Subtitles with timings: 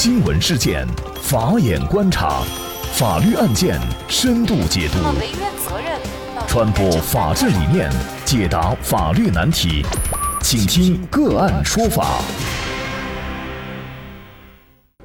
[0.00, 0.86] 新闻事件，
[1.20, 2.44] 法眼观察，
[2.92, 4.98] 法律案件深度解读，
[6.46, 7.90] 传播法治理念，
[8.24, 9.84] 解答法律难题，
[10.40, 12.22] 请听个案说法。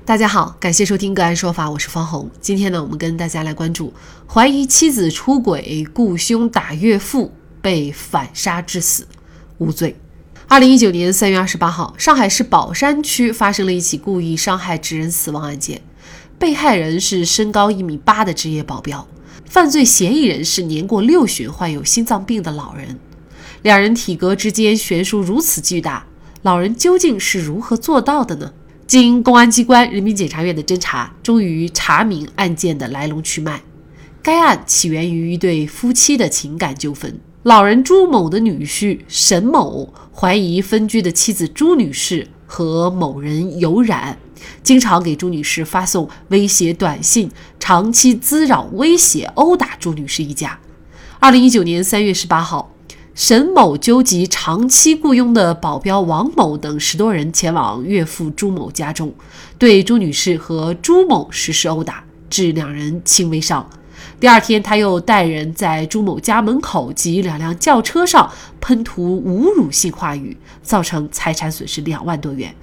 [0.06, 2.30] 大家好，感谢收听个案说法，我是方红。
[2.40, 3.92] 今天呢，我们跟大家来关注：
[4.32, 7.34] 怀疑妻子出轨，雇凶打岳父，
[7.64, 9.08] 被反杀致死，
[9.58, 9.96] 无罪。
[10.54, 15.82] 二零一九年三月二十八号，上海市宝山区发生了一起故意伤害致人死亡案件，
[16.38, 19.08] 被害人是身高一米八的职业保镖，
[19.50, 23.00] 犯罪嫌疑人是年过六旬、患有心脏病的老人。
[23.64, 26.06] 两人体格之间悬殊如此巨大，
[26.44, 28.54] 老人究竟是如何做到的呢？
[28.86, 33.64] 经公安机关、人民检察院的侦查，终于查明案件的来龙去脉。
[34.22, 37.20] 该案起源于一对夫妻的情感纠纷。
[37.44, 44.18] 老人朱某的女婿沈某怀疑分居的妻子朱女士和某人有染，
[44.64, 50.58] 经常给朱女士发送威胁短信，长期滋扰、威胁、殴打朱女士一家。
[51.20, 52.74] 二零一九年三月十八号，
[53.14, 59.14] 沈某纠集长期雇佣的保镖王某等十多人前往岳父朱某家中，
[59.58, 63.70] 对朱女士和朱某实施殴打，致两人轻微伤。
[64.20, 72.54] 第二天，他又带人在朱某家门口及两辆轿车上喷涂侮辱性话语，造成财产损失两万多元。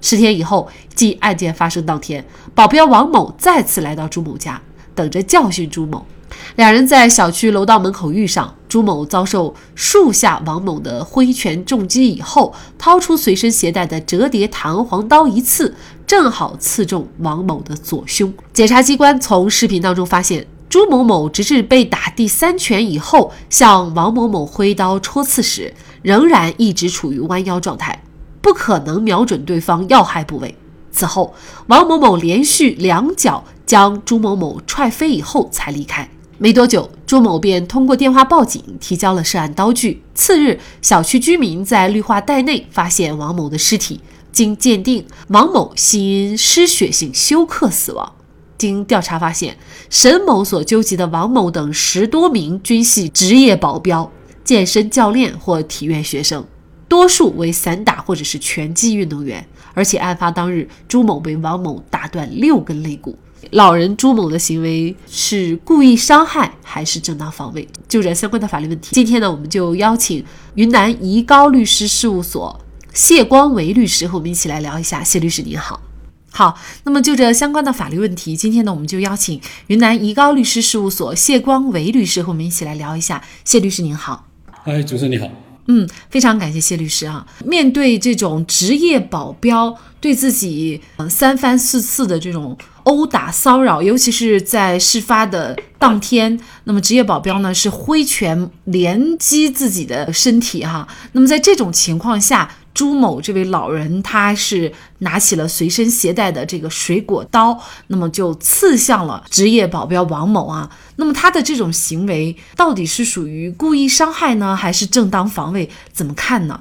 [0.00, 4.60] 十天以后，即案件发生当天，保镖王某再次来到朱某家，
[4.94, 6.06] 等着教训朱某。
[6.54, 15.74] 两人在小区楼道门口遇上，朱某遭受数下王某的挥拳重击以后，掏出随身携带的折叠弹簧刀一刺，
[16.06, 18.32] 正好刺中王某的左胸。
[18.52, 20.46] 检察机关从视频当中发现。
[20.70, 28.04] 朱某某直至被打第三拳以后，向王某某挥刀戳刺时，仍然一直处于弯腰状态，
[28.40, 30.54] 不可能瞄准对方要害部位。
[30.92, 31.34] 此后，
[31.66, 36.08] 王某某连续两脚将朱某某踹飞以后才离开。
[36.38, 40.00] 没多久，朱某便通过电话报警，提交了涉案刀具。
[40.14, 48.12] 次日，小区居民在绿化带内发现王某的尸体，经鉴定，王某系因失血性休克死亡。
[48.60, 49.56] 经调查发现，
[49.88, 54.12] 沈某所纠集的王某等十多名均系职业保镖、
[54.44, 56.44] 健身教练或体院学生，
[56.86, 59.44] 多数为散打或者是拳击运动员。
[59.72, 63.16] 而且案发当日，朱某被王某打断六根肋骨。
[63.52, 67.66] 老人朱某的行为是故意伤害还是正当防卫？
[67.88, 70.22] 就这相关的法律问题，今天呢，我们就邀请
[70.56, 72.60] 云南怡高律师事务所
[72.92, 75.02] 谢光维律师和我们一起来聊一下。
[75.02, 75.89] 谢律师您好。
[76.32, 83.22] 好，那么就这相关的法律问题，今天呢，我们就邀请云南怡高律师事务所谢光维律师和我们一起来聊一下。
[83.44, 84.26] 谢律师您好，
[84.64, 85.28] 哎，主持人你好，
[85.66, 87.26] 嗯，非常感谢谢律师啊。
[87.44, 100.86] 面对这种职业保镖对自己三番四次的这种殴打骚扰，尤其是在事发的当天，那么职业保镖呢是挥拳连击自己的身体哈。
[101.12, 107.58] 那么在这种情况下，朱某这位老人，他是拿起了随身携带的这个水果刀，
[107.88, 110.70] 那么就刺向了职业保镖王某啊。
[110.96, 115.68] 那么他的这种行为到底是属于故意伤害呢，还是正当防卫？
[115.92, 116.60] 怎么看呢？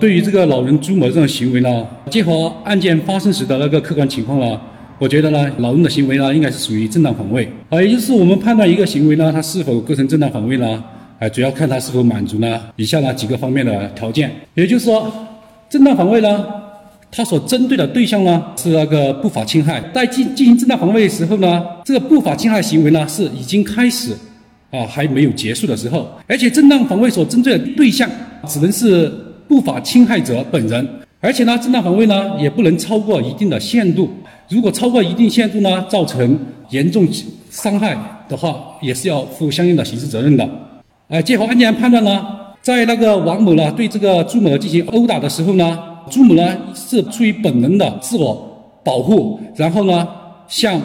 [0.00, 4.60] 对于这个老人朱某这种行为呢，结合案件发生时的那个客观情况呢，
[4.98, 7.52] 我觉得呢，老人的行为呢，应该是属于正当防卫。
[7.68, 10.84] 啊，也就是我们判断一个行为呢，它是否构成正当防卫呢？
[11.18, 15.12] 哎，主要看他是否满足呢以下呢几个方面的条件，也就是说。
[15.70, 16.44] 正当防卫呢，
[17.12, 24.12] 它所针对的对象呢是那个不法侵害，在进进行正当防卫的时候呢，这个不法侵害行为呢是已经开始，
[24.72, 28.10] 啊还没有结束的时候，而且正当防卫所针对的对象
[28.48, 29.08] 只能是
[29.46, 30.84] 不法侵害者本人，
[31.20, 34.10] 而且呢正当防卫呢也不能超过一定的限度，
[34.48, 36.36] 如果超过一定限度呢，造成
[36.70, 37.06] 严重
[37.48, 37.96] 伤害
[38.28, 40.48] 的话，也是要负相应的刑事责任的。
[41.06, 42.26] 哎，结合案件判断呢。
[42.70, 45.76] 在那个王某呢对这个朱某进行殴打的时候呢，
[46.08, 48.48] 朱某呢是出于本能的自我
[48.84, 50.06] 保护，然后呢
[50.46, 50.80] 向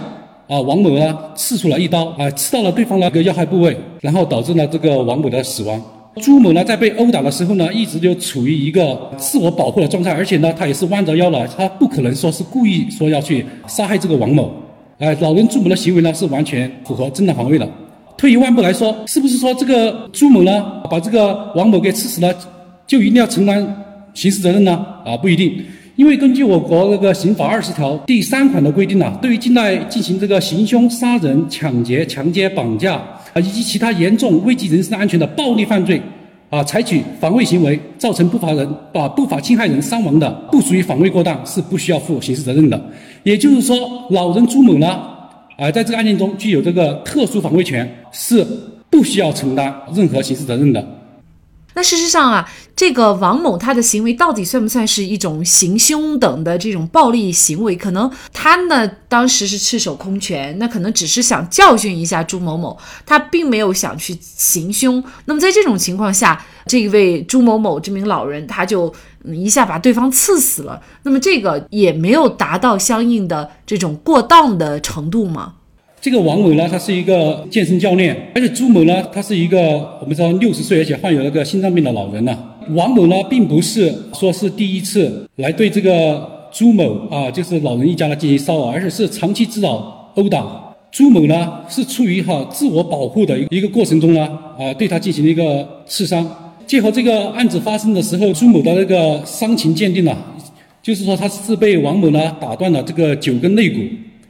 [0.48, 5.80] 啊王某呢刺出了一刀，啊刺到了对方那个要害部位，然后导致了这个王某的死亡。
[6.15, 14.51] 朱某呢在被殴打的时候呢，一直就处于一个自我保护的状态，而且呢他也是弯着腰了，他不可能说是故意说要去杀害这个王某。
[14.98, 17.69] 哎，老人朱某的行为呢是完全符合正当防卫的。
[18.17, 22.33] 退一万步来说，是不是说这个朱某呢，把这个王某给刺死了，
[22.88, 23.65] 就一定要承担
[24.13, 24.85] 刑事责任呢？
[25.06, 25.62] 啊，不一定，
[25.97, 32.95] 因为根据我国那个刑法二十条第三款的规定呢，对于境内进行这个行凶、杀人、抢劫、强奸、绑架
[33.33, 36.01] 啊，以及其他严重危及人身安全的暴力犯罪，
[36.50, 42.81] 啊，采取防卫行为造成不法人把不法侵害人伤亡的，不属于防卫过当，是不需要负刑事责任的。
[43.23, 43.75] 也就是说，
[44.12, 45.01] 老人朱某呢，
[45.57, 48.46] 而，在这个案件中具有这个特殊防卫权，是
[48.90, 50.86] 不需要承担任何刑事责任的。
[51.75, 57.75] 那事实上啊，这个王某他的行为到底算不算是一种行凶等的这种暴力行为？
[57.75, 65.04] 可能他呢当时是赤手空拳，那可能只是想教训一下朱某某，他并没有想去行凶。
[65.25, 68.94] 那么在这种情况下，这位朱某某这名老人他就
[69.25, 70.81] 一下把对方刺死了。
[71.04, 75.56] 那么这个也没有达到相应的这种过当的程度吗？
[76.06, 79.60] 这个王某呢，他是一个健身教练，而且朱某呢，他是一个
[80.00, 82.38] 我们说六十岁而且患有那个心脏病的老人呢。
[82.75, 90.46] 王某呢，并不是说是第一次来对这个朱某啊，就是老人一家呢进行骚扰，而且是长期滋扰殴打。
[90.92, 94.30] 朱某呢，是出于哈自我保护的一个过程中呢，
[94.60, 96.24] 啊，对他进行了一个刺伤。
[96.68, 100.16] 结合这个案子发生的时候，朱某的那个伤情鉴定呢，
[100.84, 103.80] 就是说他是被王某呢打断了这个九根肋骨。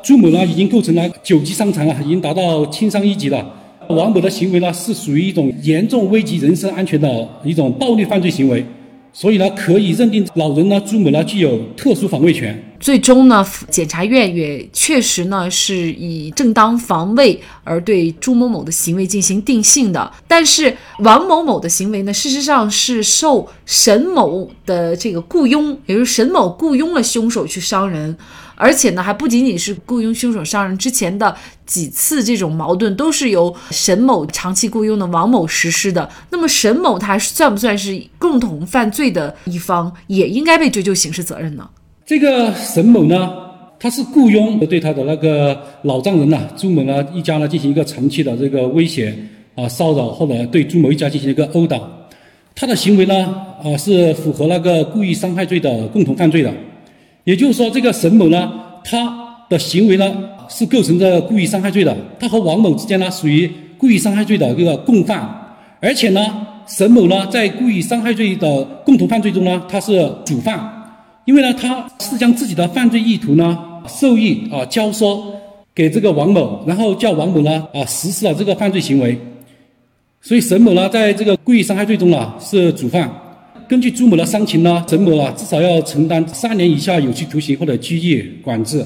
[0.06, 3.44] 朱某呢，已经构成了九级伤残了，已经达到轻伤一级了。
[3.90, 8.64] 王某的行为呢，是属于一种严重危及人身安全的一种暴力犯罪行为，
[9.12, 12.56] 所以呢，可以认定老人呢，朱某呢，具有特殊防卫权。
[12.86, 20.14] 最终呢，检察院也确实呢，是以正当防卫而对朱某某的行为进行定性的。
[20.28, 28.16] 但是王某某的行为呢，事实上是受沈某的这个雇佣，也就是沈某雇佣了凶手去伤人。
[28.54, 31.36] 而且呢，还不仅仅是雇佣凶手伤人，之前的
[31.66, 36.08] 几次这种矛盾都是由沈某长期雇佣的王某实施的。
[36.30, 41.68] 那么沈某他算不算是共同犯罪的一方，也应该被追究刑事责任呢？
[42.06, 43.34] 这个沈某呢，
[43.80, 49.12] 他是雇佣对他的那个老丈人呐朱某呢一家呢进行一个长期的这个威胁
[49.56, 51.82] 啊骚扰，或者对朱某一家进行一个殴打。
[52.54, 56.54] 他的行为呢啊是符合那个故意伤害罪的共同犯罪的。
[57.24, 58.54] 也就是说，这个沈某呢，
[58.84, 60.16] 他的行为呢
[60.48, 61.98] 是构成着故意伤害罪的。
[62.20, 65.28] 他和王某之间呢属于故意伤害罪的一个共犯，
[65.80, 66.24] 而且呢，
[66.68, 70.75] 沈某呢在故意伤害罪的共同犯罪中呢，他是主犯，
[71.26, 73.58] 因为呢他是将自己的犯罪意图呢
[73.88, 75.22] 授意啊教唆
[75.74, 79.20] 给这个王某，然后叫王某呢啊实施了这个犯罪行为，
[80.22, 83.12] 所以沈某呢在这个故意伤害罪中呢是主犯。
[83.68, 88.86] 根据朱某的伤情呢，沈某啊至少要承担三年以下有期徒刑或者拘役管制。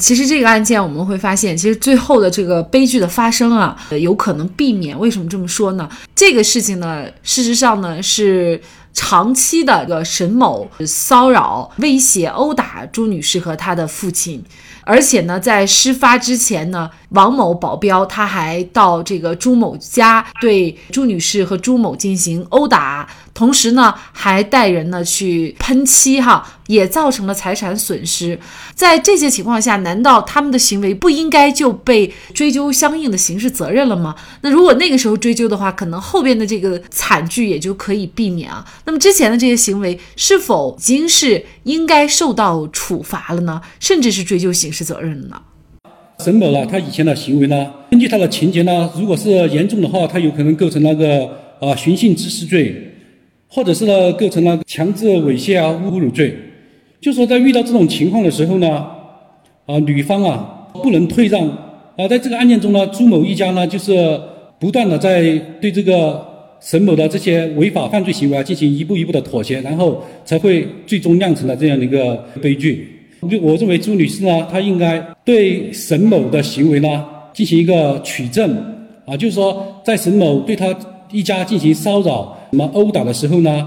[0.00, 4.98] 其实这个案件我们会发现，其实最后的这个悲剧的发生啊，有可能避免。
[4.98, 5.88] 为什么这么说呢？
[6.16, 8.60] 这个事情呢，事实上呢是
[8.94, 14.42] 长期的这个沈某骚扰、威胁、殴打朱女士和她的父亲。
[14.86, 28.38] 而且呢，在事发之前呢，王某保镖他还到这个朱某家对朱女士和朱某进行殴打，同时呢，还带人呢去喷漆，哈，也造成了财产损失。
[28.76, 34.14] 在这些情况下，难道他们的行为不应该就被追究相应的刑事责任了吗？
[34.42, 38.64] 那如果那个时候追究的话，可能后边的这个惨剧也就可以避免啊。
[38.84, 43.60] 那么之前的这些行为是否已经是应该受到处罚了呢？
[43.80, 44.72] 甚至是追究刑？
[44.72, 45.40] 事责任呢？
[46.18, 51.24] 沈某呢，他以前的行为呢，根据他的情节呢，如果是严重的话，他有可能构成那个
[51.60, 52.93] 啊寻衅滋事罪，
[53.54, 56.36] 或者是呢构成了强制猥亵啊侮辱罪。
[57.00, 58.84] 就说在遇到这种情况的时候呢，
[59.66, 61.46] 啊女方啊不能退让
[61.96, 64.20] 啊，在这个案件中呢，朱某一家呢就是
[64.58, 66.20] 不断的在对这个
[66.60, 72.88] 沈某的这些违法犯罪行为啊进行一步一步的妥协，然后才会最终酿成了这样的一个悲剧。
[73.30, 78.50] 就我认为朱女士呢，她应该对沈某的行为呢进行一个取证
[79.06, 80.74] 啊，就是说在沈某对她
[81.12, 83.66] 一家进行骚扰、什么殴打的时候呢，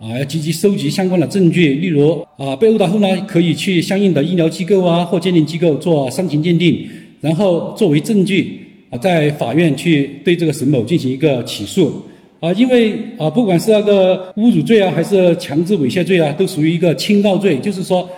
[0.00, 6.88] 啊要积极收集相关的证据，例如啊被殴打后呢，可以去相应的医疗机构啊或鉴定机构做伤情鉴定，
[7.20, 12.00] 然后作为证据啊在法院去对这个沈某进行一个起诉
[12.38, 18.08] 啊，因为啊不管是那个侮辱罪啊还是强制猥亵罪啊，都属于一个轻告罪，就是说。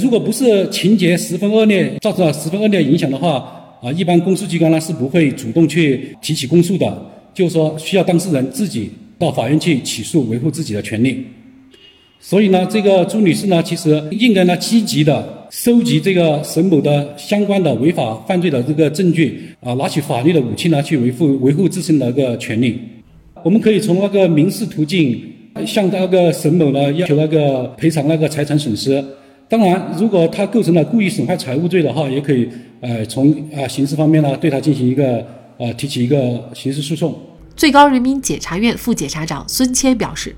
[0.00, 11.24] 如果不是情节十分恶劣，造成了十分恶劣影响的话，啊，一般公诉机关呢是不会主动去提起公诉的，就是说需要当事人自己到法院去起诉，维护自己的权利。
[12.20, 22.78] 所以呢，这个朱女士呢，其实应该呢积极的收集这个沈某的相关的违法犯罪的这个证据，啊，拿起法律的武器呢去维护维护自身的一个权利。
[23.44, 25.20] 我们可以从那个民事途径
[25.64, 29.02] 向那个沈某呢要求那个赔偿那个财产损失。
[29.48, 32.48] 当然，如果他构成了故意损害财物罪的话，也可以
[32.80, 35.24] 呃从啊刑事方面呢对他进行一个
[35.56, 37.14] 呃提起一个刑事诉讼。
[37.58, 40.36] 最高人民检察院副检察长孙谦表示，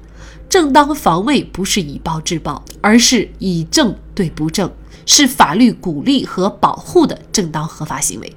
[0.48, 4.72] 正当防卫不是以暴制暴，而是以正对不正，
[5.04, 8.32] 是法律鼓励和保护的正当合法行为。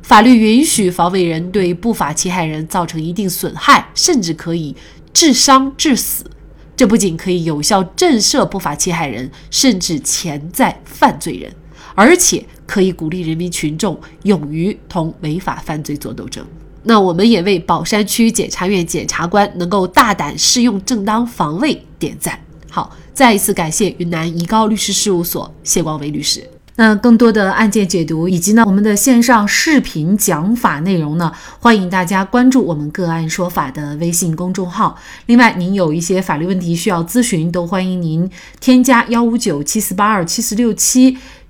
[0.00, 4.74] 法律允许防卫人对不法侵害人造成一定损害，甚至可以
[5.12, 6.24] 致伤致死。
[6.74, 11.54] 这不仅可以有效震慑不法侵害人，甚至潜在犯罪人，
[11.94, 16.42] 而且可以鼓励人民群众勇于同违法犯罪作斗争。
[16.84, 22.38] 那我们也为宝山区检察院检察官能够大胆适用正当防卫点赞。
[22.68, 26.42] 好，再一次感谢云南怡高律师事务所谢光伟律师。
[26.76, 34.96] 那更多的案件解读以及呢我们的线上视频讲法内容呢，欢迎大家关注我们个案说法的微信公众号。
[35.26, 41.18] 另外，您有一些法律问题需要咨询，都欢迎您添加幺五九七四八二七四六七